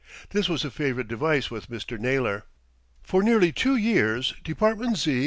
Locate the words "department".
4.43-4.97